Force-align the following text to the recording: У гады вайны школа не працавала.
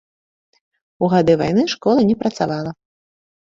У 1.07 1.09
гады 1.13 1.35
вайны 1.41 1.67
школа 1.75 2.07
не 2.09 2.17
працавала. 2.23 2.71